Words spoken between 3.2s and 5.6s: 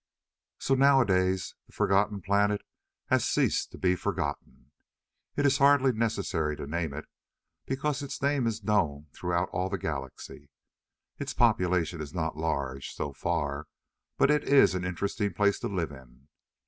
ceased to be forgotten. It is